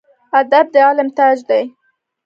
ادب 0.39 0.65
د 0.73 0.75
علم 0.87 1.09
تاج 1.17 1.37
دی 1.49 1.63